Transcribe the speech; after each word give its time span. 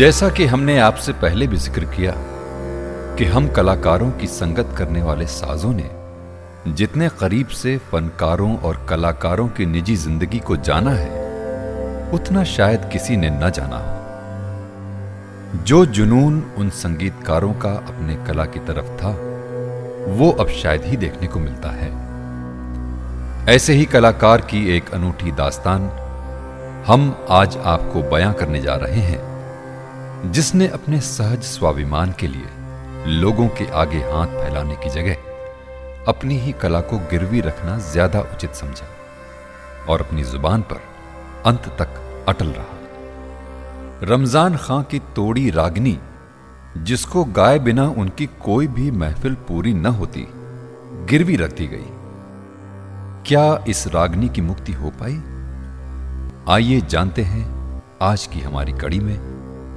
जैसा 0.00 0.28
कि 0.28 0.44
हमने 0.46 0.78
आपसे 0.78 1.12
पहले 1.12 1.46
भी 1.46 1.56
ज़िक्र 1.56 1.84
किया 1.84 2.12
कि 3.16 3.24
हम 3.24 3.48
कलाकारों 3.48 4.10
की 4.10 4.26
संगत 4.26 4.74
करने 4.78 5.02
वाले 5.02 5.26
साजों 5.26 5.72
ने 5.72 5.90
जितने 6.72 7.08
करीब 7.08 7.46
से 7.46 7.76
फनकारों 7.78 8.56
और 8.58 8.86
कलाकारों 8.88 9.48
की 9.48 9.66
निजी 9.66 9.96
ज़िंदगी 9.96 10.38
को 10.38 10.56
जाना 10.56 10.90
है, 10.90 11.10
उतना 12.12 12.44
शायद 12.44 12.88
किसी 12.92 13.16
ने 13.16 13.30
न 13.30 13.50
जाना 13.50 13.76
हो। 13.76 15.64
जो 15.64 15.86
जुनून 15.86 16.42
उन 16.58 16.70
संगीतकारों 16.70 17.52
का 17.52 17.72
अपने 17.72 18.16
कला 18.26 18.44
की 18.44 18.60
तरफ़ 18.60 18.96
था, 18.96 19.10
वो 20.14 20.30
अब 20.30 20.48
शायद 20.48 20.84
ही 20.84 20.96
देखने 20.96 21.28
को 21.28 21.38
मिलता 21.38 21.70
है। 21.70 21.90
ऐसे 23.54 23.72
ही 23.72 23.84
कलाकार 23.84 24.40
की 24.40 24.68
एक 24.76 24.94
अनूठी 24.94 25.32
दास्तान 25.32 25.90
हम 26.86 27.26
आज 27.30 27.56
आपको 27.56 28.02
बयां 28.02 28.32
करने 28.32 28.62
जा 28.62 28.74
रहे 28.74 29.00
हैं। 29.00 29.29
जिसने 30.26 30.66
अपने 30.68 31.00
सहज 31.00 31.42
स्वाभिमान 31.42 32.12
के 32.20 32.26
लिए 32.26 33.10
लोगों 33.20 33.46
के 33.48 33.66
आगे 33.72 33.98
हाथ 33.98 34.26
फैलाने 34.26 34.74
की 34.76 34.90
जगह 34.90 35.14
अपनी 36.08 36.36
ही 36.38 36.52
कला 36.52 36.80
को 36.80 36.98
गिरवी 36.98 37.40
रखना 37.40 37.78
ज़्यादा 37.78 38.20
उचित 38.20 38.54
समझा 38.54 38.86
और 39.88 40.00
अपनी 40.00 40.22
ज़ुबान 40.22 40.62
पर 40.62 40.80
अंत 41.46 41.68
तक 41.78 42.24
अटल 42.28 42.46
रहा। 42.46 42.76
रमज़ान 44.04 44.56
खां 44.56 44.82
की 44.82 44.98
तोड़ी 44.98 45.50
रागनी, 45.50 45.98
जिसको 46.78 47.24
गाए 47.24 47.58
बिना 47.58 47.88
उनकी 47.88 48.26
कोई 48.26 48.66
भी 48.66 48.90
महफिल 48.90 49.34
पूरी 49.48 49.74
न 49.74 49.86
होती, 49.86 50.26
गिरवी 51.06 51.36
रख 51.36 51.52
दी 51.52 51.66
गई। 51.66 51.86
क्या 53.26 53.64
इस 53.68 53.86
रागनी 53.86 54.28
की 54.28 54.40
मुक्ति 54.40 54.72
हो 54.72 54.90
पाई? 54.90 55.20
आइए 56.48 56.80
जानते 56.80 57.22
हैं 57.22 57.44
आज 58.02 58.26
की 58.26 58.40
हमारी 58.40 58.72
कड़ी 58.72 59.00
में 59.00 59.29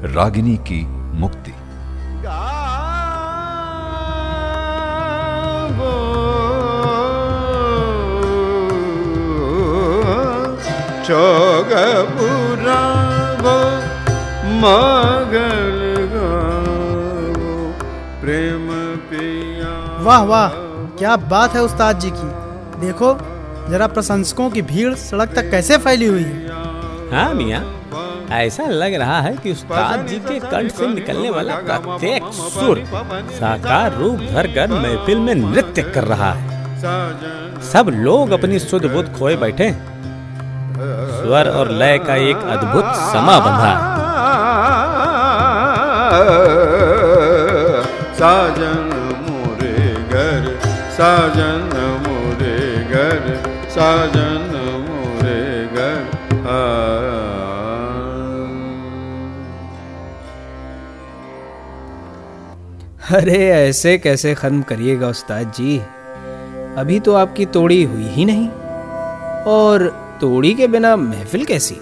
रागिनी 0.06 0.56
की 0.58 0.86
मुक्ति। 1.14 1.52
मगल 14.64 16.10
प्रेम 18.22 18.68
वाह 20.06 20.24
वाह 20.24 20.50
क्या 20.98 21.16
बात 21.16 21.56
है 21.56 21.62
उस्ताद 21.62 22.00
जी 22.00 22.12
की। 22.12 22.28
देखो 22.80 23.14
जरा 23.70 23.88
प्रशंसकों 23.88 24.50
की 24.50 24.62
भीड़ 24.62 24.94
सड़क 24.96 25.36
तक 25.36 25.52
कैसे 25.52 25.78
फैली 25.78 26.06
हुई 26.06 26.24
है। 26.24 26.48
हाँ 27.12 27.34
मियाँ। 27.34 27.83
ऐसा 28.34 28.66
लग 28.82 28.94
रहा 29.00 29.20
है 29.22 29.36
कि 29.38 29.52
उस्ताद 29.52 30.06
जी 30.08 30.18
के 30.28 30.40
कंठ 30.40 30.72
से 30.72 30.88
निकलने 30.88 31.30
वाला 31.30 31.56
प्रत्येक 31.68 32.24
सुर 32.34 32.84
साकार 33.40 33.98
रूप 33.98 34.20
धर 34.32 34.48
कर 34.56 34.72
महफिल 34.74 35.20
में 35.20 35.34
नृत्य 35.36 35.82
कर 35.96 36.04
रहा 36.04 36.32
है। 36.34 36.52
सब 37.72 37.90
लोग 37.96 38.32
अपनी 38.38 38.60
शुद्ध 38.60 38.86
बुद्ध 38.86 39.08
खोए 39.18 39.36
बैठे 39.44 39.72
स्वर 41.18 41.50
और 41.50 41.72
लय 41.72 41.98
का 42.08 42.16
एक 42.30 42.38
अद्भुत 42.56 42.86
समा 43.12 43.40
बंधा 43.40 43.74
साजन 48.20 48.82
मोरे 49.30 49.78
घर 50.14 50.44
साजन 50.98 51.62
मोरे 52.08 52.58
घर 52.94 53.22
साजन 53.70 54.43
अरे 63.14 63.38
ऐसे 63.50 63.98
कैसे 63.98 64.34
खत्म 64.36 64.62
करिएगा 64.62 65.08
उस्ताद 65.08 65.52
जी? 65.52 65.78
अभी 66.78 67.00
तो 67.00 67.14
आपकी 67.14 67.46
तोड़ी 67.46 67.84
हुई 67.84 68.04
ही 68.04 68.26
नहीं। 68.26 68.48
और 69.48 69.88
तोड़ी 70.22 70.54
के 70.54 70.68
बिना 70.68 70.96
महफिल 70.96 71.46
कैसी? 71.46 71.76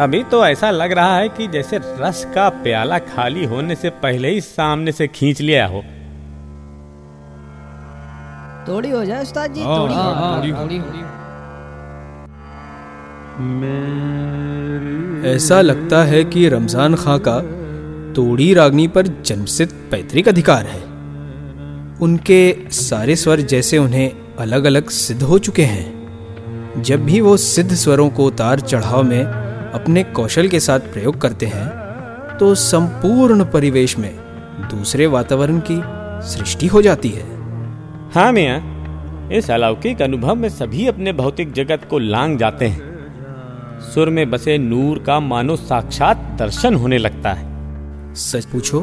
अभी 0.00 0.22
तो 0.24 0.46
ऐसा 0.46 0.70
लग 0.70 0.92
रहा 0.92 1.16
है 1.16 1.28
कि 1.28 1.46
जैसे 1.46 1.78
रस 1.78 2.24
का 2.34 2.48
प्याला 2.48 2.98
खाली 2.98 3.44
होने 3.44 3.74
से 3.74 3.90
पहले 3.90 4.30
ही 4.30 4.40
सामने 4.40 4.92
से 4.92 5.06
खींच 5.06 5.40
लिया 5.40 5.66
हो। 5.66 5.82
तोड़ी 8.66 8.90
हो 8.90 9.04
जाए 9.04 9.22
उस्ताद 9.22 9.52
जी 9.52 9.62
हाँ, 9.62 9.78
तोड़ी 9.78 9.94
हाँ, 9.94 10.14
हाँ, 10.14 10.42
तोड़ी 10.50 10.78
ऐसा 15.34 15.60
लगता 15.60 16.04
है 16.04 16.24
कि 16.24 16.48
रमज़ान 16.48 16.94
खां 16.94 17.18
का 17.18 17.40
तोड़ी 18.14 18.52
रागनी 18.54 18.86
पर 18.88 19.06
जन्मसिद्ध 19.06 19.72
पैतृक 19.90 20.28
अधिकार 20.28 20.66
है। 20.66 20.80
उनके 22.00 22.56
सारे 22.70 23.16
स्वर 23.16 23.40
जैसे 23.40 23.78
उन्हें 23.78 24.36
अलग 24.38 24.64
अलग 24.64 24.88
सिद्ध 24.88 25.22
हो 25.22 25.38
चुके 25.38 25.64
हैं। 25.64 26.82
जब 26.82 27.04
भी 27.04 27.20
वो 27.20 27.36
सिद्ध 27.36 27.74
स्वरों 27.74 28.08
को 28.10 28.26
उतार 28.26 28.60
चढ़ाव 28.60 29.02
में 29.02 29.24
अपने 29.24 30.02
कौशल 30.02 30.48
के 30.48 30.60
साथ 30.60 30.80
प्रयोग 30.92 31.20
करते 31.20 31.46
हैं 31.46 31.68
तो 32.38 32.54
संपूर्ण 32.54 33.44
परिवेश 33.44 33.98
में 33.98 34.12
दूसरे 34.70 35.06
वातावरण 35.06 35.60
की 35.70 35.80
सृष्टि 36.28 36.66
हो 36.66 36.82
जाती 36.82 37.08
है। 37.08 37.24
हाँ 38.14 38.30
मिया, 38.32 38.56
इस 39.32 39.50
अलौकिक 39.50 40.02
अनुभव 40.02 40.34
में 40.34 40.48
सभी 40.48 40.86
अपने 40.86 41.12
भौतिक 41.12 41.52
जगत 41.52 41.86
को 41.90 41.98
लांग 41.98 42.38
जाते 42.38 42.66
हैं। 42.66 42.88
सुर 43.84 44.10
में 44.10 44.30
बसे 44.30 44.58
नूर 44.58 44.98
का 44.98 45.20
मानो 45.20 45.56
साक्षात 45.56 46.36
दर्शन 46.38 46.74
होने 46.74 46.98
लगता 46.98 47.32
है। 47.32 47.49
सच 48.14 48.44
पूछो 48.44 48.80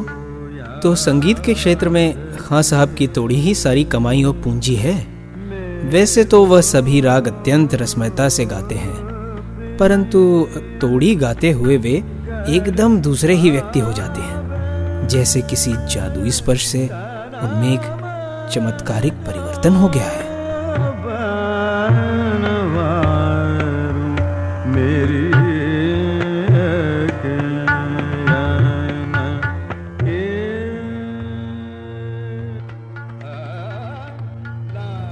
तो 0.82 0.94
संगीत 0.94 1.38
के 1.38 1.54
क्षेत्र 1.54 1.88
में 1.88 2.36
खां 2.36 2.62
साहब 2.62 2.94
की 2.94 3.06
तोड़ी 3.06 3.36
ही 3.36 3.54
सारी 3.54 3.84
कमाई 3.84 4.22
और 4.22 4.34
पूंजी 4.34 4.74
है। 4.74 4.94
वैसे 5.90 6.24
तो 6.24 6.44
वह 6.46 6.60
सभी 6.60 7.00
राग 7.00 7.28
अत्यंत 7.28 7.74
रसमयता 7.74 8.28
से 8.28 8.44
गाते 8.44 8.74
हैं, 8.74 8.96
परंतु 9.80 10.20
तोड़ी 10.80 11.14
गाते 11.16 11.50
हुए 11.52 11.76
वे 11.76 11.94
एकदम 12.48 13.00
दूसरे 13.00 13.34
ही 13.34 13.50
व्यक्ति 13.50 13.80
हो 13.80 13.92
जाते 13.92 14.20
हैं, 14.20 15.08
जैसे 15.08 15.42
किसी 15.42 15.72
जादुई 15.86 16.30
स्पर्श 16.30 16.66
से 16.66 16.84
उनमें 16.84 17.72
एक 17.72 17.84
चमत्कारिक 18.52 19.12
परिवर्तन 19.26 19.72
हो 19.72 19.88
गया 19.88 20.04
है। 20.04 20.17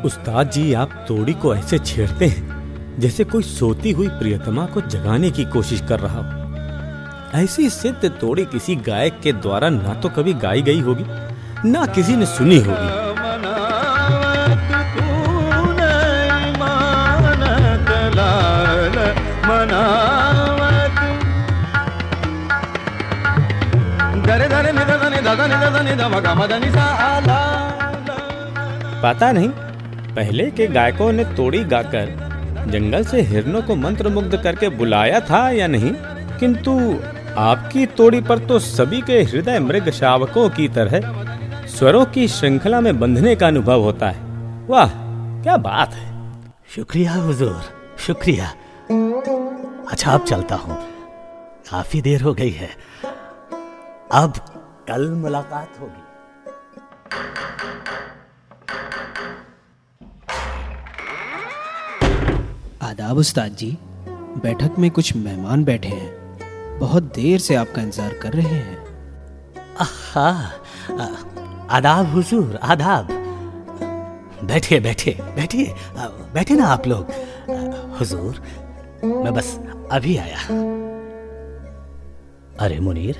उस्ताद 0.07 0.51
जी 0.51 0.73
आप 0.75 0.91
तोड़ी 1.09 1.33
को 1.35 1.55
ऐसे 1.55 1.79
छेड़ते 1.79 2.27
हैं 2.27 2.99
जैसे 2.99 3.25
कोई 3.25 3.43
सोती 3.43 3.91
हुई 3.91 4.09
प्रियतमा 4.09 4.67
को 4.67 4.81
जगाने 4.81 5.31
की 5.31 5.45
कोशिश 5.45 5.81
कर 5.89 6.01
रहा 6.01 6.21
हो। 6.21 7.39
ऐसी 7.39 7.69
सिद्ध 7.71 8.11
तोड़ी 8.21 8.45
किसी 8.45 8.77
गायक 8.77 9.21
के 9.21 9.33
द्वारा 9.33 9.69
ना 9.69 9.95
तो 9.95 10.09
कभी 10.09 10.35
गाई 10.35 10.63
गई 10.63 10.81
होगी 10.81 11.05
ना 11.71 11.87
किसी 11.87 12.17
ने 12.17 12.27
सुनी 12.27 12.61
होगी। 12.61 13.05
पता 29.03 29.33
नहीं? 29.33 29.51
पहले 30.17 30.51
के 30.51 30.67
गायकों 30.67 31.13
ने 31.13 31.25
तोड़ी 31.25 31.65
गाकर 31.65 32.07
जंगल 32.69 33.05
से 33.05 33.21
हिरनों 33.21 33.63
को 33.63 33.77
मंत्र 33.77 34.09
मुग्ध 34.09 34.43
करके 34.43 34.69
बुलाया 34.69 35.21
था 35.21 35.51
या 35.51 35.67
नहीं? 35.67 35.95
किंतु 36.39 37.01
आपकी 37.39 37.87
तोड़ी 37.87 38.21
पर 38.21 38.39
तो 38.39 38.59
सभी 38.59 39.03
के 39.03 39.23
हृदय 39.23 39.59
मृग 39.59 39.91
शावकों 39.91 40.51
की 40.51 40.69
तरह 40.69 41.01
स्वरों 41.67 42.07
की 42.07 42.29
श्रृंखला 42.29 42.81
में 42.81 43.01
बंधने 43.01 43.37
का 43.37 43.47
अनुभव 43.47 43.81
होता 43.81 44.09
है। 44.09 44.21
वाह, 44.67 44.89
क्या 45.43 45.57
बात 45.57 45.95
है। 45.95 46.33
शुक्रिया, 46.77 47.13
हुजूर। 47.13 47.63
शुक्रिया। 47.99 48.55
अच्छा 49.91 50.13
अब 50.13 50.25
चलता 50.25 50.55
हूँ। 50.55 50.83
काफ़ी 51.71 52.03
देर 52.03 52.23
हो 52.23 52.35
गई 52.35 52.51
है। 52.51 52.69
अब 54.13 54.33
कल 54.89 55.11
मुलाकात 55.11 55.73
होगी। 55.81 56.03
आदाब 62.87 63.19
उस्ताद 63.19 63.53
जी, 63.53 63.77
बैठक 64.43 64.79
में 64.79 64.91
कुछ 64.91 65.15
मेहमान 65.17 65.65
बैठे 65.65 65.89
हैं। 65.89 66.79
बहुत 66.81 67.03
देर 67.15 67.39
से 67.39 67.55
आपका 67.55 67.83
इंतज़ार 67.83 68.13
कर 68.23 68.33
रहे 68.33 68.59
हैं। 68.59 68.77
आदाब 71.71 72.13
हुजूर, 72.13 72.57
आदाब। 72.65 73.09
बैठिए 74.45 74.81
बैठिए 74.81 75.15
बैठिए 75.37 75.75
बैठे 76.35 76.55
ना 76.55 76.67
आप 76.67 76.87
लोग। 76.87 77.11
हुजूर, 77.99 78.43
मैं 79.05 79.35
बस 79.35 79.59
अभी 79.93 80.17
आया। 80.17 80.39
अरे 82.61 82.79
मुनीर, 82.81 83.17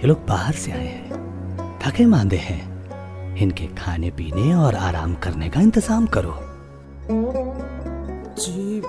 ये 0.00 0.06
लोग 0.06 0.26
बाहर 0.28 0.54
से 0.54 0.72
आए 0.72 0.86
हैं। 0.86 1.78
थके 1.78 2.06
मांदे 2.06 2.36
हैं। 2.38 3.36
इनके 3.36 3.66
खाने 3.76 4.10
पीने 4.10 4.54
और 4.54 4.74
आराम 4.76 5.14
करने 5.14 5.48
का 5.48 5.60
इंतज़ाम 5.60 6.06
करो। 6.06 6.38
जी 8.40 8.80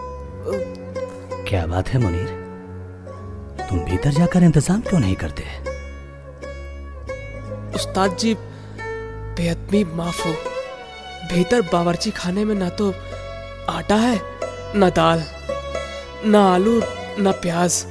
क्या 1.48 1.66
बात 1.68 1.90
है 1.90 2.00
मुनीर? 2.00 2.28
तुम 3.70 3.80
भीतर 3.80 4.12
जाकर 4.12 4.44
इंतज़ाम 4.44 4.82
क्यों 4.82 5.00
नहीं 5.00 5.16
करते? 5.16 5.44
उस्ताद 7.76 8.16
जी 8.20 8.34
बेअदबी 9.38 9.84
माफ़ 9.96 10.22
हो। 10.28 10.34
भीतर 11.34 11.62
बावर्ची 11.72 12.12
खाने 12.12 12.46
में 12.46 12.56
ना 12.56 12.70
तो 12.80 12.94
आटा 13.70 13.96
है 13.96 14.20
ना 14.76 14.90
दाल 14.92 15.24
ना 16.26 16.44
आलू 16.54 16.80
ना 17.20 17.32
प्याज। 17.44 17.86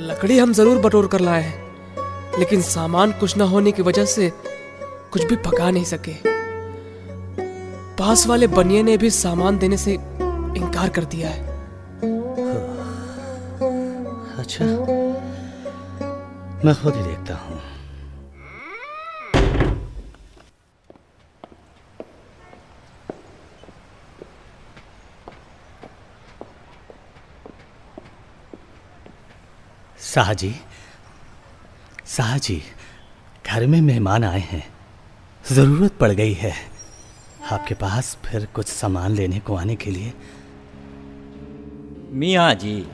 लकड़ी 0.00 0.38
हम 0.38 0.52
ज़रूर 0.52 0.78
बटोर 0.78 1.06
कर 1.06 1.20
लाए 1.20 1.42
हैं 1.42 2.38
लेकिन 2.38 2.62
सामान 2.64 3.12
कुछ 3.20 3.36
ना 3.36 3.44
होने 3.44 3.72
की 3.72 3.82
वजह 3.82 4.04
से 4.06 4.30
कुछ 5.12 5.24
भी 5.24 5.36
पका 5.38 5.70
नहीं 5.70 5.84
सके। 5.84 6.14
पास 7.96 8.26
वाले 8.26 8.46
बनिए 8.50 8.82
ने 8.82 8.96
भी 8.96 9.10
सामान 9.14 9.58
देने 9.58 9.76
से 9.76 9.98
इनकार 10.60 10.88
कर 10.88 11.04
दिया 11.04 11.28
है। 11.28 11.48
अच्छा। 14.38 14.64
मैं 16.64 16.74
खुद 16.82 16.94
ही 16.94 17.02
देखता 17.02 17.34
हूँ। 17.34 17.60
साहजी 30.00 30.54
साहजी, 32.06 32.62
घर 33.46 33.66
में 33.66 33.80
मेहमान 33.80 34.24
आए 34.24 34.40
हैं। 34.40 34.62
ज़रूरत 35.44 35.92
पड़ 35.98 36.10
गई 36.10 36.32
है। 36.34 36.52
आपके 37.52 37.74
पास 37.74 38.16
फिर 38.24 38.46
कुछ 38.54 38.66
सामान 38.66 39.10
लेने 39.10 39.38
को 39.40 39.56
आने 39.56 39.76
के 39.76 39.90
लिए 39.90 40.12
मियाँ 42.10 42.54
जी, 42.54 42.86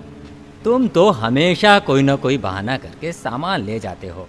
तुम 0.65 0.87
तो 0.89 1.11
हमेशा 1.11 1.79
कोई 1.79 2.03
ना 2.03 2.17
कोई 2.17 2.39
बहाना 2.39 2.77
करके 2.77 3.13
सामान 3.13 3.63
ले 3.63 3.79
जाते 3.79 4.07
हो। 4.07 4.27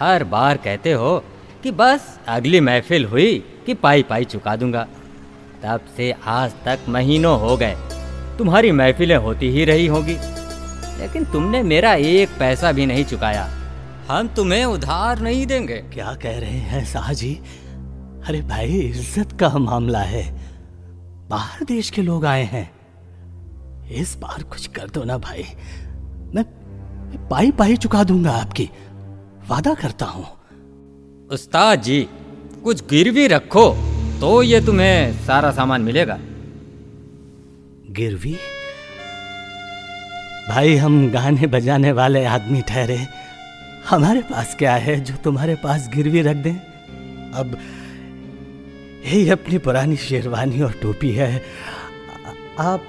हर 0.00 0.24
बार 0.24 0.56
कहते 0.56 0.92
हो 0.92 1.22
कि 1.62 1.70
बस 1.70 2.18
अगली 2.28 2.60
महफिल 2.60 3.04
हुई 3.04 3.38
कि 3.66 3.74
पाई 3.74 4.02
पाई 4.02 4.24
चुका 4.24 4.56
दूँगा। 4.56 4.86
तब 5.62 5.80
से 5.96 6.10
आज 6.12 6.52
तक 6.64 6.88
महीनों 6.88 7.38
हो 7.40 7.56
गए, 7.56 7.74
तुम्हारी 8.38 8.72
महफिलें 8.72 9.16
होती 9.16 9.50
ही 9.50 9.64
रही 9.64 9.86
होगी। 9.86 10.16
लेकिन 11.00 11.24
तुमने 11.24 11.62
मेरा 11.62 11.94
एक 11.94 12.28
पैसा 12.38 12.72
भी 12.72 12.86
नहीं 12.86 13.04
चुकाया। 13.04 13.48
हम 14.08 14.28
तुम्हें 14.28 14.64
उधार 14.64 15.20
नहीं 15.20 15.46
देंगे। 15.46 15.76
क्या 15.94 16.14
कह 16.14 16.38
रहे 16.38 16.58
हैं 16.64 16.84
साहजी 16.84 17.34
अरे 18.28 18.42
भाई, 18.42 18.80
इज़्ज़त 18.80 19.38
का 19.40 19.56
मामला 19.58 20.02
है। 20.02 20.28
बाहर 21.28 21.64
देश 21.64 21.90
के 21.90 22.02
लोग 22.02 22.24
आए 22.26 22.42
हैं। 22.42 22.70
इस 23.90 24.16
बार 24.16 24.42
कुछ 24.42 24.66
कर 24.66 24.90
दो 24.90 25.04
ना 25.04 25.16
भाई। 25.18 25.44
मैं, 26.34 26.44
पाई 27.28 27.50
पाई 27.50 27.76
चुका 27.76 28.02
दूँगा 28.04 28.32
आपकी। 28.32 28.68
वादा 29.48 29.74
करता 29.74 30.06
हूँ। 30.06 30.26
उस्ताद 31.30 31.82
जी 31.82 32.00
कुछ 32.64 32.82
गिरवी 32.88 33.26
रखो 33.26 33.68
तो 34.20 34.42
ये 34.42 34.60
तुम्हें 34.60 35.12
सारा 35.26 35.50
सामान 35.50 35.82
मिलेगा। 35.82 36.18
गिरवी? 37.90 38.36
भाई 40.48 40.76
हम 40.76 41.10
गाने 41.10 41.46
बजाने 41.46 41.92
वाले 41.92 42.24
आदमी 42.24 42.62
ठहरे। 42.62 42.98
हमारे 43.90 44.22
पास 44.22 44.54
क्या 44.54 44.74
है 44.76 44.98
जो 45.00 45.14
तुम्हारे 45.16 45.54
पास 45.54 45.88
गिरवी 45.94 46.22
रख 46.22 46.36
दें? 46.36 46.54
अब 47.32 47.56
यही 49.06 49.28
अपनी 49.30 49.58
पुरानी 49.58 49.96
शेरवानी 49.96 50.60
और 50.60 50.72
टोपी 50.72 51.10
है। 51.10 51.42
आप 52.58 52.84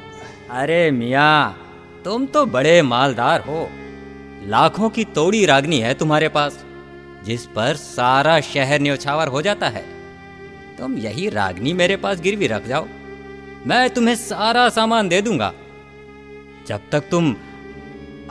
अरे 0.52 0.90
मियाँ, 0.92 1.58
तुम 2.06 2.26
तो 2.26 2.46
बड़े 2.46 2.82
मालदार 2.82 3.42
हो। 3.42 3.70
लाखों 4.46 4.90
की 4.90 5.04
तोड़ी 5.06 5.46
रागनी 5.46 5.80
है 5.80 5.94
तुम्हारे 5.94 6.30
पास, 6.30 6.58
जिस 7.26 7.46
पर 7.46 7.76
सारा 7.76 8.40
शहर 8.40 8.82
न्यौछावर 8.82 9.28
हो 9.28 9.42
जाता 9.42 9.70
है। 9.70 9.84
तुम 10.78 10.98
यही 10.98 11.30
रागनी 11.30 11.74
मेरे 11.74 11.98
पास 11.98 12.22
गिरवी 12.22 12.48
रख 12.48 12.68
जाओ, 12.68 12.88
मैं 13.68 13.90
तुम्हें 13.90 14.16
सारा 14.16 14.68
सामान 14.70 15.10
दे 15.10 15.22
दूँगा। 15.22 15.54
जब 16.68 16.90
तक 16.92 17.10
तुम 17.12 17.36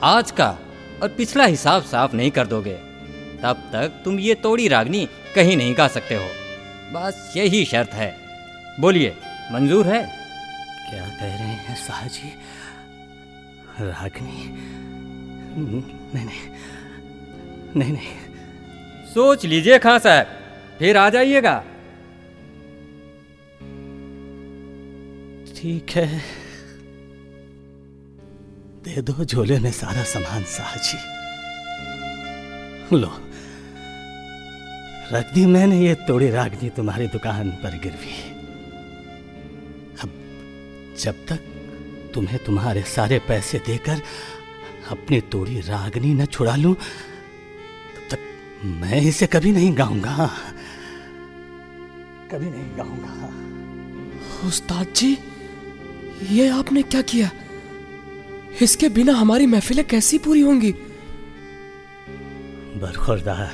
आज 0.01 0.31
का 0.31 0.57
और 1.01 1.09
पिछला 1.09 1.45
हिसाब 1.45 1.83
साफ़ 1.83 2.15
नहीं 2.15 2.31
कर 2.31 2.47
दोगे, 2.47 2.77
तब 3.43 3.69
तक 3.73 4.01
तुम 4.05 4.19
ये 4.19 4.35
तोड़ी 4.35 4.67
रागनी 4.67 5.07
कहीं 5.35 5.57
नहीं 5.57 5.75
गा 5.77 5.87
सकते 5.87 6.15
हो। 6.15 6.29
बस 6.93 7.33
यही 7.37 7.65
शर्त 7.65 7.93
है। 7.93 8.15
बोलिए, 8.79 9.15
मंजूर 9.51 9.87
है? 9.87 10.20
क्या 10.91 11.07
कह 11.07 11.35
रहे 11.35 11.53
हैं 11.57 11.75
साहजी? 11.75 12.29
रागनी? 13.81 14.49
नहीं 16.13 16.25
नहीं। 16.25 16.49
नहीं 17.75 17.93
नहीं। 17.93 18.07
सोच 19.13 19.45
लीजिए 19.45 19.79
खां 19.79 19.99
साहब 19.99 20.27
फिर 20.79 20.97
आ 20.97 21.09
जाइएगा। 21.09 21.63
ठीक 25.55 25.91
है। 25.91 26.21
दे 28.83 29.01
दो 29.01 29.25
झोले 29.25 29.59
में 29.59 29.71
सारा 29.71 30.03
सामान 30.03 30.43
साहजी। 30.43 30.97
लो। 32.97 33.11
रख 35.11 35.33
दी 35.33 35.45
मैंने 35.45 35.79
ये 35.79 35.95
तोड़ी 35.95 36.29
रागनी 36.29 36.69
तुम्हारी 36.69 37.07
दुकान 37.07 37.51
पर 37.51 37.79
गिरवी। 37.79 38.40
जब 40.99 41.25
तक 41.25 41.39
तुम्हें 42.13 42.43
तुम्हारे 42.43 42.81
सारे 42.81 43.19
पैसे 43.19 43.59
देकर 43.59 44.01
अपनी 44.89 45.21
तोड़ी 45.21 45.59
रागनी 45.59 46.13
न 46.13 46.25
छुड़ा 46.25 46.55
लूँ 46.55 46.75
तब 46.75 48.07
तक 48.11 48.19
मैं 48.63 49.01
इसे 49.01 49.27
कभी 49.27 49.51
नहीं 49.51 49.77
गाऊँगा। 49.77 50.27
कभी 52.31 52.45
नहीं 52.45 52.77
गाऊँगा। 52.77 54.47
उस्ताद 54.47 54.87
जी 54.95 55.17
ये 56.29 56.49
आपने 56.49 56.81
क्या 56.81 57.01
किया? 57.01 57.31
इसके 58.61 58.89
बिना 58.89 59.13
हमारी 59.13 59.45
महफिलें 59.45 59.87
कैसी 59.87 60.17
पूरी 60.17 60.41
होंगी? 60.41 60.71
बरखुरदार 62.81 63.53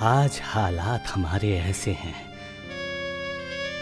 आज 0.00 0.40
हालात 0.42 1.04
हमारे 1.06 1.58
ऐसे 1.58 1.90
हैं। 1.90 2.31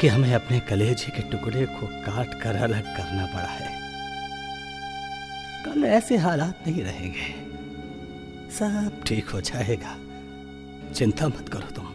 कि 0.01 0.09
हमें 0.09 0.35
अपने 0.35 0.61
कलेजे 0.61 1.11
के 1.11 1.23
टुकड़े 1.23 1.67
को 1.67 1.87
काट 1.87 2.43
कर 2.43 2.57
अलग 2.57 2.97
करना 2.97 3.27
पड़ा 3.27 3.47
है। 3.47 3.81
कल 5.65 5.85
ऐसे 5.85 6.17
हालात 6.17 6.65
नहीं 6.67 6.83
रहेंगे। 6.83 7.35
सब 8.51 9.03
ठीक 9.07 9.29
हो 9.29 9.41
जाएगा। 9.41 9.99
चिंता 10.93 11.29
मत 11.29 11.49
करो 11.49 11.71
तुम। 11.71 11.95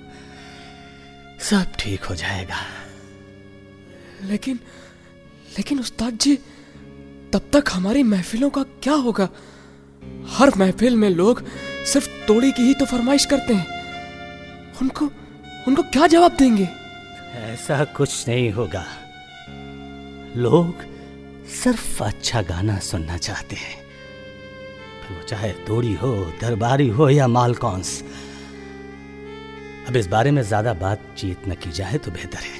सब 1.39 1.71
ठीक 1.79 2.03
हो 2.03 2.15
जाएगा। 2.15 2.57
लेकिन 4.23 4.55
लेकिन 5.57 5.79
उस्ताद 5.79 6.13
जी, 6.13 6.35
तब 7.33 7.49
तक 7.53 7.63
हमारी 7.73 8.03
महफिलों 8.03 8.49
का 8.49 8.63
क्या 8.63 8.93
होगा? 8.93 9.29
हर 10.29 10.51
महफिल 10.57 10.95
में 10.95 11.09
लोग 11.09 11.45
सिर्फ़ 11.85 12.27
तोड़ी 12.27 12.51
की 12.51 12.61
ही 12.61 12.73
तो 12.73 12.85
फरमाइश 12.85 13.25
करते 13.25 13.53
हैं। 13.53 13.67
उनको 14.81 15.05
उनको 15.67 15.83
क्या 15.83 16.07
जवाब 16.07 16.31
देंगे? 16.31 16.84
ऐसा 17.35 17.83
कुछ 17.85 18.27
नहीं 18.27 18.51
होगा। 18.51 18.85
लोग 20.37 20.83
सिर्फ़ 21.53 22.03
अच्छा 22.03 22.41
गाना 22.41 22.77
सुनना 22.81 23.17
चाहते 23.19 23.55
हैं। 23.55 23.75
वो 25.07 25.23
चाहे 25.23 25.51
तोड़ी 25.67 25.93
हो, 25.93 26.13
दरबारी 26.41 26.87
हो 26.89 27.09
या 27.09 27.27
मालकॉन्स 27.29 28.01
अब 29.87 29.95
इस 29.95 30.07
बारे 30.07 30.31
में 30.31 30.41
ज़्यादा 30.43 30.73
बातचीत 30.75 31.47
न 31.47 31.55
की 31.55 31.71
जाए 31.71 31.97
तो 31.97 32.11
बेहतर 32.11 32.39
है, 32.39 32.59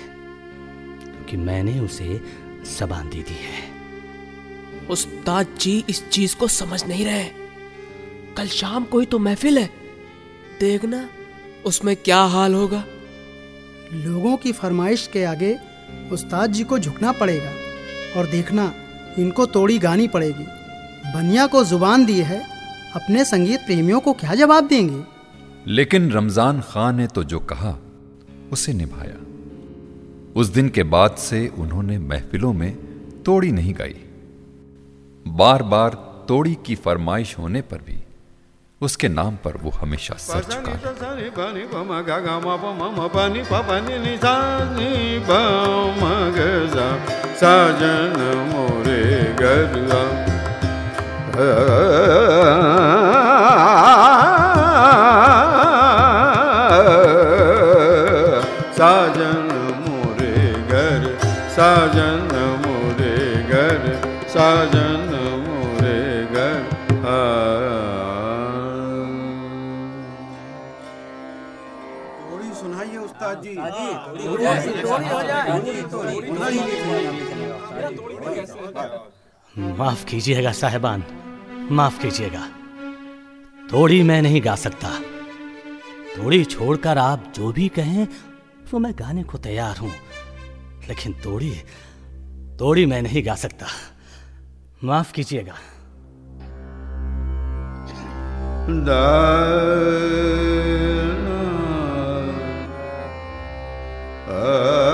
क्योंकि 1.06 1.38
मैंने 1.40 1.80
उसे 1.80 2.20
जबान 2.70 3.10
दे 3.10 3.22
दी 3.22 3.36
है। 3.36 3.64
उस्ताद 4.90 5.56
जी, 5.60 5.84
इस 5.90 6.08
चीज़ 6.10 6.36
को 6.36 6.48
समझ 6.50 6.84
नहीं 6.86 7.06
रहे 7.06 7.24
कल 8.38 8.48
शाम 8.50 8.84
को 8.84 9.00
ही 9.00 9.06
तो 9.06 9.20
महफिल 9.20 9.58
है। 9.58 9.70
देखना, 10.60 11.08
उसमें 11.66 11.96
क्या 11.96 12.22
हाल 12.34 12.54
होगा। 12.54 12.84
लोगों 13.94 14.38
की 14.38 14.52
फरमाइश 14.52 15.08
के 15.08 15.24
आगे 15.24 15.60
उस्ताद 16.12 16.52
जी 16.52 16.64
को 16.64 16.80
झुकना 16.80 17.12
पड़ेगा 17.12 17.52
और 18.20 18.26
देखना 18.26 18.74
इनको 19.20 19.46
तोड़ी 19.46 19.78
गानी 19.78 20.08
पड़ेगी। 20.08 20.46
बनिया 21.16 21.48
को 21.48 21.64
ज़ुबान 21.64 22.06
दी 22.06 22.20
है, 22.20 22.42
अपने 22.96 23.26
संगीत 23.26 23.60
प्रेमियों 23.60 24.00
को 24.00 24.14
क्या 24.14 24.36
जवाब 24.36 24.68
देंगे? 24.68 25.04
लेकिन 25.68 26.12
रमज़ान 26.12 26.62
खान 26.62 26.96
ने 26.96 27.08
तो 27.08 27.24
जो 27.24 27.40
कहा, 27.40 27.80
उसे 28.52 28.74
निभाया। 28.74 29.18
उस 30.36 30.48
दिन 30.48 30.70
के 30.70 30.84
बाद 30.84 31.16
से 31.16 31.48
उन्होंने 31.48 32.00
महफिलों 32.00 32.54
में 32.54 32.76
तोड़ी 33.26 33.52
नहीं 33.52 33.74
गाई। 33.74 33.96
बार 35.28 35.64
बार 35.64 35.90
तोड़ी 36.28 36.58
की 36.66 36.76
फरमाइश 36.76 37.38
होने 37.40 37.62
पर 37.62 37.78
भी 37.78 38.05
उसके 38.82 39.08
नाम 39.10 39.36
पर 39.44 39.58
वो 39.58 39.70
हमेशा 39.72 40.16
सर 40.20 40.42
झुका 40.44 40.74
साजन 47.40 48.16
मोरे 48.52 49.02
गरगा 49.40 50.04
कीजिएगा, 80.10 80.52
साहिबान। 80.52 81.04
माफ़ 81.72 82.02
कीजिएगा। 82.02 82.48
थोड़ी 83.74 84.04
मैं 84.04 84.22
नहीं 84.22 84.46
गा 84.46 84.56
सकता। 84.56 85.00
थोड़ी 86.18 86.46
छोड़कर 86.46 86.98
आप 86.98 87.34
जो 87.36 87.52
भी 87.52 87.68
कहें, 87.68 88.08
वो 88.72 88.80
मैं 88.80 88.94
गाने 88.94 89.24
को 89.24 89.38
तैयार 89.38 89.78
हूँ। 89.78 89.92
लेकिन 90.90 91.14
तोड़ी 91.14 91.56
तोड़ी 92.60 92.86
मैं 92.86 93.02
नहीं 93.02 93.26
गा 93.26 93.36
सकता। 93.36 93.66
माफ़ 94.84 95.14
कीजिएगा। 95.14 95.56
कायब 104.30 104.85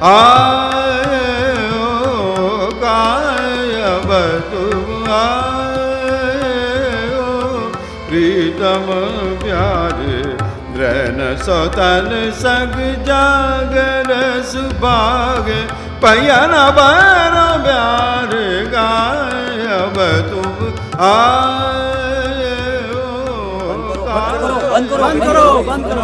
आए 0.03 1.19
हो 1.72 1.89
तुम 4.51 5.12
आए 5.13 6.51
हो 7.13 7.29
प्रीतम 8.10 8.88
प्यार 9.43 9.98
द्रन 10.75 11.19
सौतन 11.45 12.10
सग 12.39 12.75
जागर 13.07 14.12
सुभाग, 14.51 15.50
पयन 16.03 16.53
बर 16.77 17.36
प्यार 17.65 18.31
गायब 18.75 19.98
तुम 20.29 20.55
आए। 21.05 21.85
बंद 24.98 25.24
करो। 25.24 25.48
बंद 25.64 25.86
करो। 25.86 26.02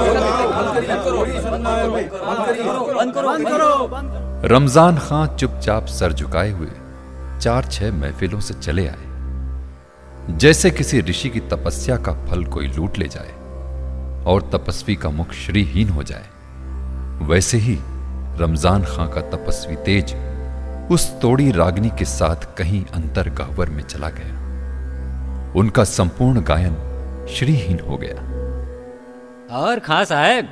बंद 2.96 3.14
करो। 3.14 3.26
बंद 3.26 3.48
करो। 3.48 4.48
रमज़ान 4.48 4.98
खां 5.00 5.26
चुपचाप 5.36 5.86
सर 5.90 6.14
झुकाए 6.14 6.52
हुए 6.52 6.72
चार 7.42 7.66
छह 7.68 7.92
महफिलों 7.94 8.40
से 8.40 8.54
चले 8.56 8.88
आए। 8.88 9.06
जैसे 10.38 10.70
किसी 10.72 11.02
ऋषि 11.02 11.30
की 11.30 11.40
तपस्या 11.52 11.98
का 11.98 12.14
फल 12.26 12.44
कोई 12.48 12.68
लूट 12.68 12.98
ले 12.98 13.08
जाए 13.08 13.34
और 14.26 14.50
तपस्वी 14.54 14.96
का 14.96 15.10
मुख 15.12 15.32
श्रीहीन 15.36 15.90
हो 15.90 16.04
जाए 16.04 16.28
वैसे 17.30 17.58
ही 17.60 17.78
रमज़ान 18.40 18.84
खां 18.86 19.08
का 19.08 19.22
तपस्वी 19.30 19.76
तेज 19.86 20.16
उस 20.92 21.10
तोड़ी 21.22 21.52
रागनी 21.52 21.90
के 22.00 22.06
साथ 22.08 22.46
कहीं 22.58 22.84
अंतर 22.94 23.30
गहवर 23.40 23.70
में 23.70 23.84
चला 23.84 24.10
गया। 24.10 24.34
उनका 25.60 25.84
संपूर्ण 25.84 26.42
गायन 26.44 26.76
श्रीहीन 27.30 27.80
हो 27.90 27.98
गया। 27.98 28.18
और 29.52 29.80
खां 29.80 30.06
साहब 30.06 30.48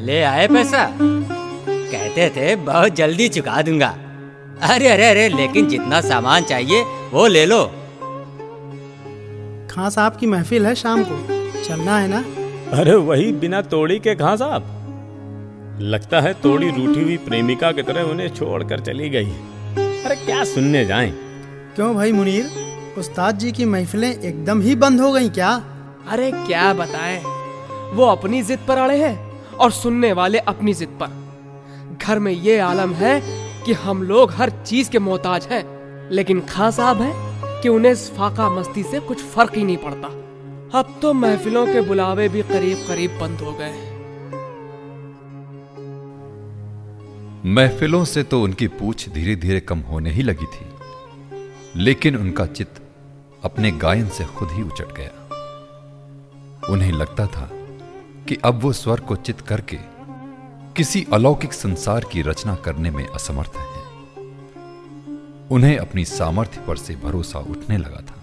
ले 0.00 0.22
आए 0.22 0.48
पैसा। 0.48 0.88
कहते 1.00 2.28
थे 2.30 2.56
बहुत 2.56 2.94
जल्दी 2.94 3.28
चुका 3.28 3.62
दूँगा। 3.62 3.94
अरे 4.62 4.88
अरे 4.88 5.08
अरे 5.10 5.28
लेकिन 5.28 5.66
जितना 5.68 6.00
सामान 6.00 6.42
चाहिए 6.42 6.82
वो 7.12 7.26
ले 7.26 7.46
लो। 7.46 7.64
खां 9.70 9.90
साहब 9.90 10.16
की 10.16 10.26
महफिल 10.26 10.66
है 10.66 10.74
शाम 10.74 11.04
को। 11.04 11.18
चलना 11.62 11.98
है 11.98 12.08
ना? 12.08 12.24
अरे 12.78 12.94
वही 12.94 13.32
बिना 13.32 13.60
तोड़ी 13.60 13.98
के 13.98 14.14
कहा 14.14 14.36
साहब। 14.36 14.70
लगता 15.80 16.20
है 16.20 16.34
तोड़ी 16.34 16.70
रूठी 16.70 17.02
हुई 17.02 17.16
प्रेमिका 17.16 17.72
की 17.72 17.82
तरह 17.82 18.02
उन्हें 18.02 18.28
छोड़कर 18.28 18.80
चली 18.80 19.08
गई। 19.08 19.30
अरे 20.04 20.16
क्या 20.16 20.44
सुनने 20.44 20.84
जाएँ? 20.84 21.10
क्यों 21.74 21.94
भाई 21.94 22.12
मुनीर? 22.12 22.50
उस्ताद 22.98 23.38
जी 23.38 23.52
की 23.52 23.64
महफिलें 23.64 24.20
एकदम 24.20 24.60
ही 24.60 24.74
बंद 24.74 25.00
हो 25.00 25.12
गई 25.12 25.28
क्या? 25.28 25.62
अरे 26.08 26.30
क्या 26.30 26.72
बताएँ? 26.72 27.33
वो 27.92 28.06
अपनी 28.06 28.42
जिद 28.42 28.58
पर 28.68 28.78
अड़े 28.78 28.96
हैं 28.98 29.16
और 29.54 29.70
सुनने 29.72 30.12
वाले 30.12 30.38
अपनी 30.38 30.74
जिद 30.74 30.98
पर। 31.00 31.22
घर 32.02 32.18
में 32.18 32.32
ये 32.32 32.58
आलम 32.60 32.92
है 32.94 33.20
कि 33.64 33.72
हम 33.72 34.02
लोग 34.02 34.32
हर 34.32 34.50
चीज़ 34.62 34.90
के 34.90 34.98
मोहताज 34.98 35.46
हैं, 35.46 35.64
लेकिन 36.10 36.40
खां 36.40 36.70
साहब 36.70 37.00
है 37.02 37.12
कि 37.62 37.68
उन्हें 37.68 37.92
इस 37.92 38.10
फाका 38.10 38.48
मस्ती 38.50 38.82
से 38.82 39.00
कुछ 39.00 39.22
फ़र्क 39.24 39.56
ही 39.56 39.64
नहीं 39.64 39.76
पड़ता। 39.76 40.08
अब 40.78 40.94
तो 41.02 41.12
महफिलों 41.12 41.66
के 41.66 41.80
बुलावे 41.80 42.28
भी 42.28 42.42
करीब 42.42 42.86
करीब 42.88 43.18
बंद 43.20 43.40
हो 43.40 43.52
गए 43.52 43.72
महफिलों 47.46 48.04
से 48.04 48.22
तो 48.22 48.42
उनकी 48.42 48.66
पूछ 48.68 49.08
धीरे 49.08 49.34
धीरे 49.36 49.60
कम 49.60 49.78
होने 49.80 50.10
ही 50.10 50.22
लगी 50.22 50.46
थी, 50.46 50.66
लेकिन 51.76 52.16
उनका 52.16 52.46
चित्त 52.46 52.82
अपने 53.44 53.70
गायन 53.70 54.08
से 54.08 54.24
खुद 54.36 54.50
ही 54.50 54.62
उचट 54.62 54.96
गया। 54.96 55.12
उन्हें 56.72 56.92
लगता 56.92 57.26
था 57.26 57.48
कि 58.28 58.36
अब 58.44 58.54
वो 58.54 58.72
स्वर 58.72 59.00
को 59.00 59.16
चित 59.16 59.40
करके 59.40 59.78
किसी 60.76 61.06
अलौकिक 61.12 61.52
संसार 61.52 62.04
की 62.12 62.22
रचना 62.22 62.54
करने 62.54 62.90
में 62.90 63.06
असमर्थ 63.06 63.52
हैं। 63.56 63.84
उन्हें 65.50 65.78
अपनी 65.78 66.04
सामर्थ्य 66.04 66.60
पर 66.66 66.76
से 66.76 66.96
भरोसा 66.96 67.38
उठने 67.38 67.78
लगा 67.78 68.00
था। 68.00 68.20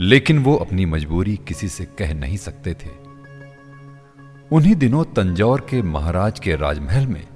लेकिन 0.00 0.38
वो 0.38 0.56
अपनी 0.56 0.86
मजबूरी 0.86 1.36
किसी 1.36 1.68
से 1.68 1.84
कह 1.84 2.14
नहीं 2.14 2.36
सकते 2.36 2.74
थे। 2.74 2.90
उन्हीं 4.52 4.74
दिनों 4.74 5.04
तंजौर 5.04 5.60
के 5.60 5.82
महाराज 5.82 6.40
के 6.40 6.56
राजमहल 6.56 7.06
में 7.06 7.26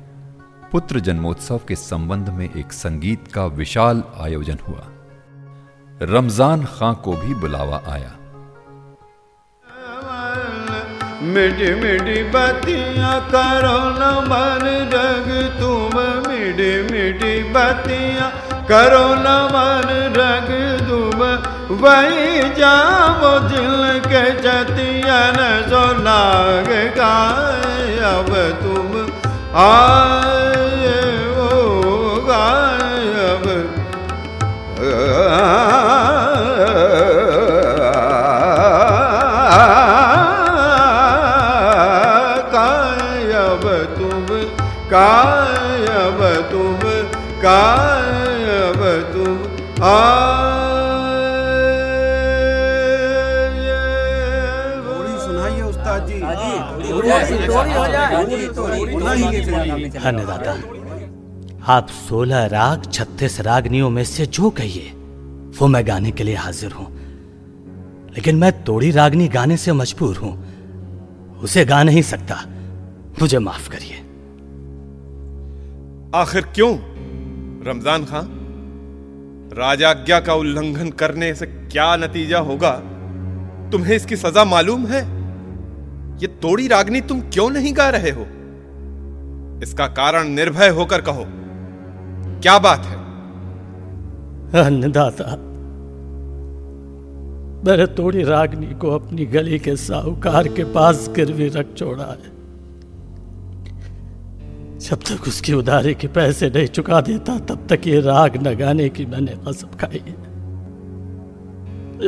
पुत्र 0.73 1.01
जन्मोत्सव 1.01 1.61
के 1.69 1.77
संबंध 1.77 2.29
में 2.29 2.51
एक 2.55 2.73
संगीत 2.73 3.29
का 3.29 3.47
विशाल 3.47 4.03
आयोजन 4.21 4.59
हुआ। 4.69 4.89
रमज़ान 6.03 6.65
खां 6.65 6.95
को 6.95 7.17
भी 7.17 7.35
बुलावा 7.35 7.83
आया। 7.87 8.17
मिठी 11.33 11.69
मिठी 11.75 12.23
बत्तियाँ 12.33 13.19
करो 13.33 13.79
न 13.99 14.09
मन 14.29 14.65
रग, 14.93 15.29
तुम 15.61 15.95
मिठी 16.29 16.73
मिठी 16.91 17.33
बत्तियाँ 17.53 18.31
करो 18.71 19.07
न 19.15 19.33
मन 19.55 19.89
रग, 20.19 20.51
तुम 20.89 21.23
वही 21.83 22.51
जाओ 22.61 23.31
दिल 23.49 23.99
के 24.07 24.25
जतियन 24.43 25.39
सो 25.71 25.85
नाग 26.03 26.71
गाय 26.99 27.99
अब 28.13 28.31
तुम 28.63 28.91
आए 29.65 30.95
हो 31.37 31.51
गायब 32.29 33.47
कायब 34.79 35.94
कायब 44.95 46.21
तुम 46.51 46.83
कायब 47.43 48.83
तुम 49.13 49.39
थोड़ी 54.87 55.15
सुनाइए 55.23 55.63
उस्ताद 55.63 56.07
जी 56.09 56.21
अन्नदाता 60.01 60.55
आप 61.73 61.89
सोलह 61.99 62.45
राग 62.49 62.91
छत्तीस 62.93 63.41
रागनियों 63.41 63.91
में 63.91 64.05
से 64.05 64.27
जो 64.29 64.51
कहिए 64.53 64.93
वो 65.59 65.69
मैं 65.69 65.87
गाने 65.87 66.11
के 66.11 66.25
लिए 66.25 66.37
हाजिर 66.37 66.73
हूँ 66.73 66.89
लेकिन 68.17 68.37
मैं 68.37 68.53
तोड़ी 68.65 68.91
रागनी 68.93 69.29
गाने 69.31 69.57
से 69.57 69.73
मजबूर 69.75 70.17
हूँ 70.17 70.35
उसे 71.43 71.65
गा 71.65 71.83
नहीं 71.83 72.03
सकता 72.05 72.43
मुझे 73.21 73.39
माफ़ 73.41 73.69
करिए 73.71 74.04
आखिर 76.15 76.43
क्यों? 76.55 76.73
रमज़ान 77.67 78.05
खां, 78.05 78.23
राजाज्ञा 79.57 80.19
का 80.21 80.35
उल्लंघन 80.35 80.91
करने 80.91 81.35
से 81.35 81.47
क्या 81.47 81.95
नतीजा 81.97 82.39
होगा? 82.41 82.71
तुम्हें 83.73 83.95
इसकी 83.97 84.17
सजा 84.17 84.45
मालूम 84.45 84.87
है? 84.87 85.01
ये 86.21 86.27
तोड़ी 86.43 86.67
रागनी 86.69 87.01
तुम 87.03 87.21
क्यों 87.29 87.49
नहीं 87.51 87.73
गा 87.77 87.89
रहे 87.91 88.11
हो? 88.11 88.27
इसका 89.63 89.87
कारण 89.95 90.29
निर्भय 90.31 90.69
होकर 90.71 91.01
कहो, 91.01 91.25
क्या 92.43 92.59
बात 92.59 92.85
है? 92.85 92.99
अन्नदाता, 94.61 95.27
मैंने 97.67 97.87
तोड़ी 97.97 98.23
रागनी 98.23 98.75
को 98.75 98.91
अपनी 98.91 99.27
गली 99.27 99.59
के 99.59 99.77
साहूकार 99.79 100.49
के 100.49 100.65
पास 100.73 101.09
गिरवी 101.17 101.49
रख 101.49 101.75
छोड़ा 101.77 102.05
है। 102.05 102.34
जब 104.85 104.99
तक 105.01 105.29
उसकी 105.29 105.53
उधारी 105.53 105.95
के 105.95 106.09
पैसे 106.09 106.49
नहीं 106.51 106.67
चुका 106.69 107.01
देता, 107.01 107.39
तब 107.41 107.67
तक 107.71 107.87
ये 107.87 108.01
राग 108.01 108.37
न 108.37 108.55
गाने 108.55 108.89
की 108.89 109.07
मैंने 109.07 109.35
कसम 109.47 109.69
खाई 109.81 110.03
है। 110.09 110.17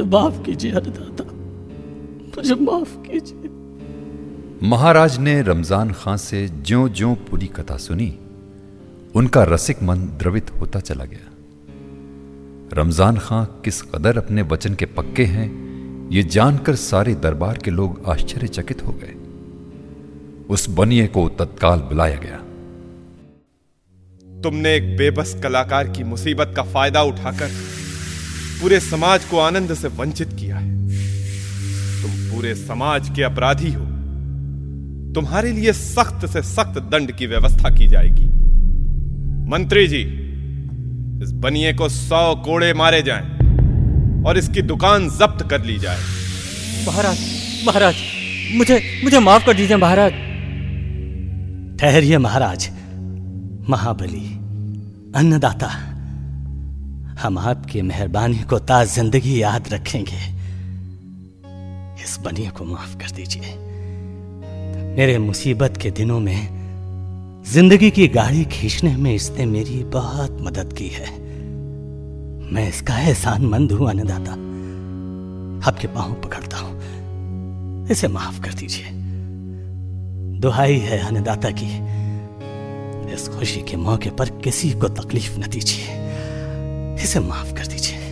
माफ़ 0.05 0.43
कीजिए 0.43 0.73
अन्नदाता 0.73 1.25
मुझे 2.37 2.55
माफ़ 2.55 2.97
कीजिए। 3.03 3.49
महाराज 4.63 5.19
ने 5.19 5.35
रमज़ान 5.43 5.93
खां 5.93 6.17
से 6.17 6.49
ज्यो 6.49 6.89
ज्यो 6.89 7.15
पूरी 7.31 7.47
कथा 7.47 7.77
सुनी, 7.77 8.11
उनका 9.15 9.43
रसिक 9.45 9.83
मन 9.83 9.99
द्रवित 10.19 10.51
होता 10.61 10.81
चला 10.81 11.05
गया। 11.05 11.29
रमज़ान 12.73 13.17
खां 13.19 13.45
किस 13.65 13.83
कदर 13.83 14.19
अपने 14.19 14.43
वचन 14.43 14.75
के 14.75 14.87
पक्के 14.87 15.25
हैं, 15.25 15.49
ये 16.13 16.23
जानकर 16.23 16.75
सारे 16.75 17.15
दरबार 17.15 17.59
के 17.59 17.71
लोग 17.71 18.03
आश्चर्यचकित 18.09 18.87
हो 18.87 18.93
गए। 18.93 19.15
उस 20.49 20.69
बनिए 20.71 21.07
को 21.07 21.29
तत्काल 21.29 21.79
बुलाया 21.79 22.19
गया। 22.19 22.41
तुमने 24.43 24.75
एक 24.75 24.97
बेबस 24.97 25.35
कलाकार 25.43 25.89
की 25.89 26.05
मुसीबत 26.05 26.53
का 26.57 26.63
फ़ायदा 26.63 27.03
उठाकर 27.03 27.51
पूरे 28.61 28.81
समाज 28.81 29.25
को 29.25 29.39
आनंद 29.39 29.75
से 29.75 29.89
वंचित 29.89 30.33
किया 30.33 30.57
है। 30.57 30.71
तुम 32.03 32.11
पूरे 32.31 32.55
समाज 32.55 33.09
के 33.17 33.23
अपराधी 33.23 33.73
हो। 33.73 33.85
तुम्हारे 35.15 35.53
लिए 35.53 35.73
सख्त 35.73 36.27
से 36.27 36.43
सख्त 36.43 36.79
दंड 36.93 37.13
की 37.13 37.27
व्यवस्था 37.27 37.71
की 37.71 37.87
जाएगी। 37.89 38.27
मंत्री 39.51 39.87
जी, 39.89 40.03
इस 41.23 41.33
बनिए 41.33 41.73
को 41.73 41.89
सौ 41.89 42.35
कोड़े 42.35 42.73
मारे 42.75 43.03
जाएँ 43.03 43.25
और 44.27 44.39
इसकी 44.39 44.63
दुकान 44.63 45.09
जब्त 45.11 45.47
कर 45.51 45.65
ली 45.65 45.79
जाए। 45.79 46.01
महाराज 46.87 47.19
महाराज, 47.67 47.95
मुझे 48.55 48.83
मुझे 49.05 49.19
माफ़ 49.19 49.47
कर 49.47 49.55
दीजिए 49.55 49.77
महाराज। 49.77 50.13
ठहरिए 51.81 52.19
महाराज। 52.19 52.71
महाबली, 53.71 54.27
अन्नदाता, 55.15 55.67
हम 57.23 57.39
आपकी 57.39 57.83
मेहरबानी 57.83 58.39
को 58.39 58.59
ताज 58.59 58.89
ज़िंदगी 58.89 59.43
याद 59.43 59.69
रखेंगे। 59.69 60.19
इस 62.05 62.19
बनिए 62.25 62.51
को 62.51 62.65
माफ़ 62.65 62.97
कर 62.97 63.11
दीजिए। 63.11 63.55
मेरे 64.97 65.19
मुसीबत 65.19 65.77
के 65.77 65.91
दिनों 65.91 66.21
में 66.21 67.43
ज़िंदगी 67.47 67.91
की 67.91 68.09
गाड़ी 68.09 68.45
खींचने 68.45 68.97
में 68.97 69.15
इसने 69.15 69.47
मेरी 69.47 69.85
बहुत 69.85 70.39
मदद 70.41 70.73
की 70.73 70.89
है। 70.89 71.19
मैं 72.53 72.69
इसका 72.69 72.99
एहसान 72.99 73.47
मंद 73.47 73.73
हूँ, 73.73 73.91
अन्नदाता। 73.91 74.33
आपके 75.71 75.89
पाँव 75.89 76.15
पकड़ता 76.15 76.57
हूँ। 76.57 76.81
इसे 77.91 78.09
माफ़ 78.09 78.41
कर 78.41 78.53
दीजिए। 78.55 78.87
दुहाई 80.41 80.79
है, 80.79 80.99
अन्नदाता 80.99 81.51
की। 81.51 81.97
इस 83.15 83.29
खुशी 83.29 83.61
के 83.61 83.77
मौके 83.77 84.11
पर 84.11 84.29
किसी 84.29 84.71
को 84.71 84.89
तकलीफ़ 84.89 85.39
न 85.39 85.43
दीजिए। 85.43 85.87
इसे 87.03 87.21
माफ़ 87.21 87.55
कर 87.55 87.67
दीजिए। 87.67 87.97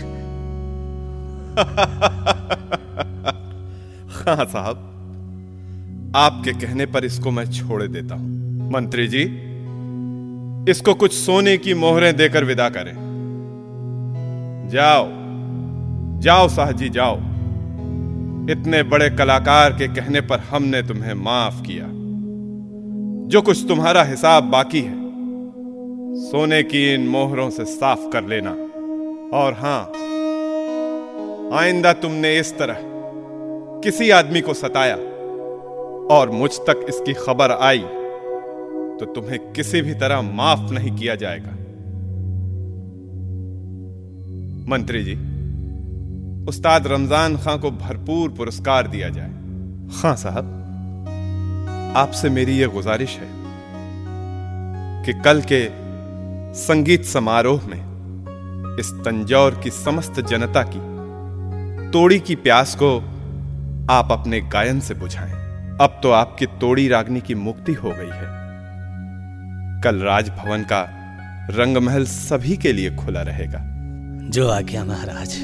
हाँ 4.14 4.44
साहब, 4.44 4.90
आपके 6.16 6.52
कहने 6.52 6.87
पर 6.87 7.04
इसको 7.04 7.30
मैं 7.30 7.50
छोड़े 7.50 7.88
देता 7.88 8.14
हूँ। 8.14 8.44
मंत्री 8.72 9.09
जी, 9.09 9.22
इसको 10.70 10.94
कुछ 10.94 11.12
सोने 11.12 11.57
की 11.59 11.74
मोहरें 11.74 12.16
देकर 12.16 12.44
विदा 12.44 12.68
करें। 12.68 12.94
जाओ 14.72 15.24
जाओ 16.20 16.48
साहजी 16.48 16.88
जाओ। 16.88 17.16
इतने 18.50 18.83
बड़े 18.83 19.11
कलाकार 19.11 19.72
के 19.72 19.88
कहने 19.88 20.20
पर 20.20 20.38
हमने 20.38 20.83
तुम्हें 20.83 21.14
माफ़ 21.14 21.62
किया। 21.62 21.93
जो 23.24 23.40
कुछ 23.42 23.66
तुम्हारा 23.68 24.02
हिसाब 24.04 24.44
बाकी 24.50 24.80
है, 24.80 24.94
सोने 26.20 26.62
की 26.62 26.82
इन 26.94 27.06
मोहरों 27.08 27.48
से 27.50 27.64
साफ़ 27.64 28.08
कर 28.12 28.24
लेना। 28.24 28.50
और 29.34 29.54
हाँ, 29.54 29.82
आइंदा 31.58 31.92
तुमने 31.92 32.37
इस 32.38 32.52
तरह 32.58 32.78
किसी 33.84 34.10
आदमी 34.10 34.40
को 34.40 34.54
सताया 34.54 34.96
और 36.14 36.30
मुझ 36.30 36.50
तक 36.60 36.84
इसकी 36.88 37.12
खबर 37.16 37.50
आई 37.50 37.82
तो 38.98 39.12
तुम्हें 39.14 39.38
किसी 39.52 39.80
भी 39.82 39.94
तरह 39.94 40.20
माफ़ 40.22 40.72
नहीं 40.72 40.96
किया 40.96 41.14
जाएगा। 41.14 41.52
मंत्री 44.68 45.02
जी, 45.04 45.14
उस्ताद 46.48 46.87
रमज़ान 46.87 47.37
खां 47.37 47.58
को 47.58 47.70
भरपूर 47.78 48.30
पुरस्कार 48.30 48.88
दिया 48.88 49.08
जाए। 49.08 49.32
खां 49.92 50.14
साहब? 50.16 50.60
आपसे 51.96 52.30
मेरी 52.30 52.59
यह 52.59 52.66
गुजारिश 52.66 53.16
है 53.16 53.28
कि 55.04 55.12
कल 55.12 55.42
के 55.52 55.68
संगीत 56.54 57.04
समारोह 57.04 57.66
में 57.66 57.85
इस 58.80 58.90
तंजौर 58.90 59.61
की 59.64 59.70
समस्त 59.70 60.20
जनता 60.20 60.62
की 60.62 60.78
तोड़ी 61.90 62.20
की 62.20 62.35
प्यास 62.35 62.74
को 62.74 62.98
आप 63.90 64.09
अपने 64.12 64.40
गायन 64.40 64.80
से 64.80 64.94
बुझाएँ। 64.94 65.33
अब 65.80 66.00
तो 66.02 66.11
आपकी 66.11 66.46
तोड़ी 66.46 66.88
रागनी 66.88 67.20
की 67.20 67.35
मुक्ति 67.35 67.72
हो 67.72 67.90
गई 67.90 68.11
है। 68.11 68.44
कल 69.83 69.96
राजभवन 69.96 70.62
का 70.62 70.83
रंगमहल 71.50 72.04
सभी 72.04 72.57
के 72.57 72.72
लिए 72.72 72.96
खुला 72.96 73.22
रहेगा। 73.22 73.61
जो 74.30 74.48
आज्ञा 74.48 74.85
महाराज। 74.85 75.37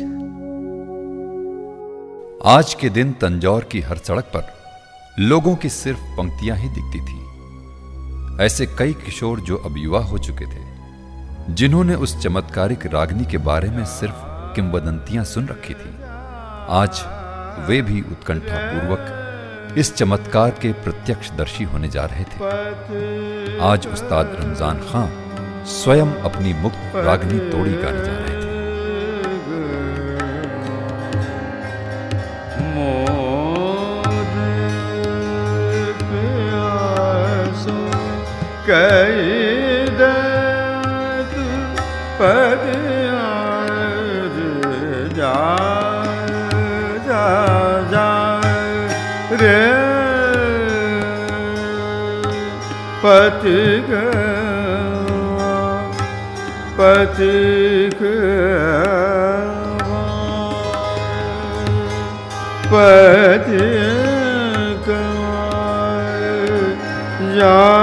आज 2.44 2.74
के 2.74 2.88
दिन 2.88 3.12
तंजौर 3.12 3.64
की 3.64 3.80
हर 3.80 3.96
सड़क 3.96 4.24
पर 4.24 4.59
लोगों 5.20 5.54
की 5.56 5.68
सिर्फ़ 5.68 6.00
पंक्तियाँ 6.16 6.56
ही 6.56 6.68
दिखती 6.68 7.00
थी। 7.00 8.44
ऐसे 8.44 8.66
कई 8.78 8.92
किशोर 8.94 9.40
जो 9.40 9.56
अब 9.56 9.74
युवा 9.78 10.00
हो 10.00 10.18
चुके 10.18 10.46
थे, 10.46 10.62
जिन्होंने 11.54 11.94
उस 11.94 12.16
चमत्कारिक 12.18 12.87
रागनी 12.87 13.24
के 13.24 13.38
बारे 13.38 13.68
में 13.70 13.85
सिर्फ़ 13.87 14.22
किंवदंतियाँ 14.54 15.24
सुन 15.24 15.48
रखी 15.48 15.74
थी। 15.74 15.90
आज 16.72 17.02
वे 17.68 17.80
भी 17.83 18.00
उत्कंठा 18.02 18.59
पूर्वक 18.62 19.74
इस 19.78 19.94
चमत्कार 19.94 20.50
के 20.62 20.72
प्रत्यक्षदर्शी 20.85 21.64
होने 21.64 21.88
जा 21.88 22.04
रहे 22.04 22.24
थे। 22.24 23.59
आज 23.62 23.87
उस्ताद 23.87 24.37
रमज़ान 24.40 24.80
खां 24.88 25.06
स्वयं 25.74 26.14
अपनी 26.22 26.54
मुक्त 26.62 26.96
रागनी 26.96 27.38
तोड़ी 27.50 27.72
गाने 27.72 28.04
जा 28.04 28.19
कैदत 38.70 40.11
पद 42.18 42.64
जा 45.16 45.38
जा 47.09 47.26
जा 47.92 48.11
रे। 49.42 49.59
पथिक 53.02 53.90
यार 67.40 67.79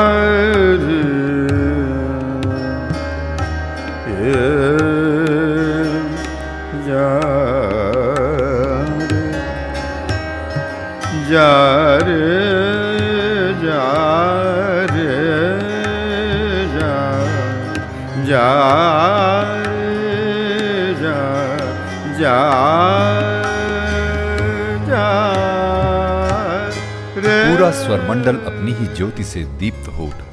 पूरा 27.57 27.71
स्वरमंडल 27.71 28.35
अपनी 28.35 28.71
ही 28.71 28.85
ज्योति 28.85 29.23
से 29.23 29.43
दीप्त 29.43 29.87
हो 29.87 30.03
उठा। 30.05 30.25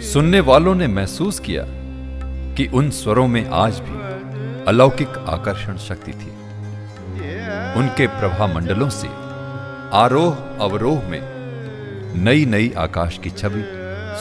सुनने 0.00 0.40
वालों 0.40 0.74
ने 0.74 0.86
महसूस 0.86 1.40
किया 1.40 1.64
कि 2.54 2.66
उन 2.66 2.90
स्वरों 2.90 3.28
में 3.28 3.50
आज 3.50 3.78
भी 3.78 3.96
अलौकिक 4.68 5.08
आकर्षण 5.08 5.76
शक्ति 5.76 6.12
थी। 6.12 6.30
उनके 7.76 8.06
प्रभा 8.06 8.46
मंडलों 8.46 8.88
से 8.88 9.25
आरोह 9.92 10.36
अवरोह 10.60 11.08
में 11.08 11.20
नई 12.14 12.44
नई 12.44 12.72
आकाश 12.78 13.18
की 13.18 13.30
छवि 13.30 13.62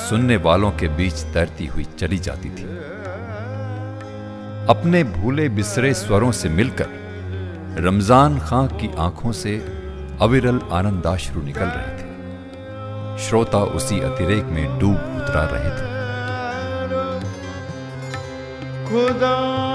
सुनने 0.09 0.37
वालों 0.37 0.71
के 0.71 0.87
बीच 0.87 1.13
तैरती 1.13 1.65
हुई 1.65 1.83
चली 1.99 2.17
जाती 2.17 2.49
थी। 2.49 2.63
अपने 4.69 5.03
भूले 5.03 5.49
बिसरे 5.49 5.93
स्वरों 5.93 6.31
से 6.31 6.49
मिलकर 6.49 6.89
रमज़ान 7.79 8.39
खां 8.39 8.67
की 8.67 8.89
आँखों 8.97 9.31
से 9.31 9.55
अविरल 10.21 10.59
आनंदाश्रु 10.71 11.41
निकल 11.41 11.65
रहे 11.65 11.97
थे। 11.97 13.23
श्रोता 13.23 13.57
उसी 13.57 13.99
अतिरेक 13.99 14.45
में 14.45 14.79
डूब 14.79 14.95
उतरा 14.95 15.43
रहे 15.51 15.69
थे। 15.69 15.93
खुदा 18.85 19.74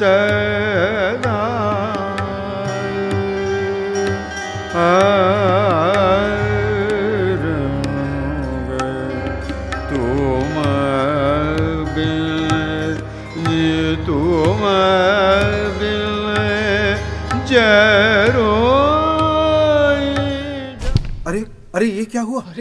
मुखो 0.00 0.47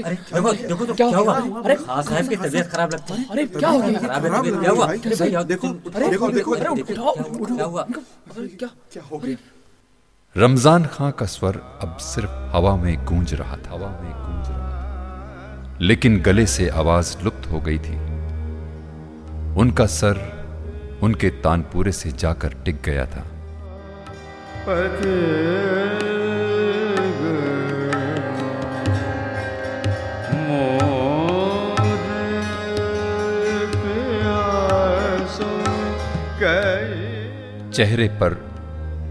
अरे 0.07 0.15
देखो 0.15 0.51
देखो 0.53 0.85
तो 0.85 0.93
क्या 0.93 1.07
हुआ? 1.07 1.33
अरे 1.35 1.75
खान 1.75 2.01
साहब 2.03 2.27
की 2.29 2.35
तबीयत 2.37 2.67
खराब 2.67 2.93
लगती 2.93 3.13
है। 3.13 3.25
अरे 3.31 3.45
क्या 3.47 3.69
हो 3.69 3.79
गया? 3.79 3.99
खराब 3.99 4.25
है 4.25 4.29
क्या 4.53 4.71
हुआ? 4.71 4.85
अरे 4.85 4.97
देखो, 5.43 5.67
देखो, 6.01 6.29
देखो, 6.31 6.51
क्या 7.45 7.65
हुआ? 7.65 7.85
क्या 8.37 8.69
क्या 8.93 9.03
हो 9.11 9.17
गया? 9.17 9.37
रमज़ान 10.35 10.85
खां 10.85 11.11
का 11.11 11.25
स्वर 11.25 11.55
अब 11.81 11.97
सिर्फ़ 12.03 12.31
हवा 12.55 12.75
में 12.75 13.05
गूंज 13.05 13.33
रहा 13.33 13.57
था 13.57 13.71
हवा 13.71 13.89
में 14.01 14.11
गूंज 14.13 14.49
रहा 14.49 14.67
था। 14.71 15.77
लेकिन 15.81 16.21
गले 16.21 16.45
से 16.47 16.67
आवाज़ 16.81 17.15
लुप्त 17.23 17.51
हो 17.51 17.59
गई 17.61 17.79
थी। 17.79 17.95
उनका 19.61 19.85
सर 19.91 20.15
उनके 21.03 21.29
तानपुरे 21.43 21.91
से 21.91 22.11
जाकर 22.11 22.53
टिक 22.65 22.81
गया 22.85 23.05
था। 23.05 23.23
चेहरे 37.77 38.07
पर 38.21 38.33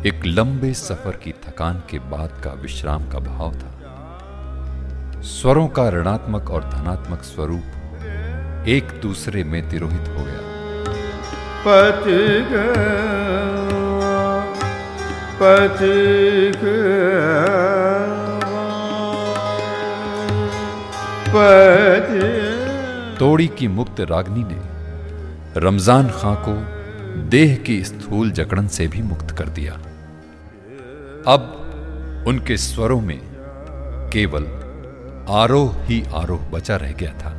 एक 0.07 0.25
लंबे 0.27 0.73
सफ़र 0.75 1.17
की 1.17 1.33
थकान 1.33 1.77
के 1.91 1.99
बाद 1.99 2.31
का 2.45 2.53
विश्राम 2.53 3.05
का 3.11 3.19
भाव 3.19 3.53
था। 3.55 5.21
स्वरों 5.23 5.67
का 5.69 5.89
ऋणात्मक 5.89 6.51
और 6.51 6.65
धनात्मक 6.65 7.23
स्वरूप 7.23 8.67
एक 8.69 8.91
दूसरे 9.03 9.45
में 9.45 9.69
तिरोहित 9.71 10.09
हो 10.09 10.25
गया। 10.25 10.43
पथ 11.67 12.05
पथ 15.41 15.81
पथ 21.31 22.11
तोड़ी 23.19 23.49
की 23.49 23.69
मुक्त 23.69 24.01
रागनी 24.01 24.45
ने 24.45 24.61
रमज़ान 25.61 26.11
खां 26.11 26.35
को 26.49 26.76
देह 27.17 27.57
की 27.57 27.85
स्थूल 27.85 28.31
जकड़न 28.31 28.69
से 28.69 28.87
भी 28.89 29.03
मुक्त 29.03 29.31
कर 29.31 29.49
दिया। 29.49 29.73
अब 31.27 31.63
उनके 32.29 32.57
स्वरों 32.57 33.01
में 33.01 33.21
केवल 34.13 34.47
आरोह 35.31 35.85
ही 35.85 36.05
आरोह 36.15 36.41
बचा 36.41 36.77
रह 36.77 36.93
गया 36.93 37.13
था। 37.13 37.33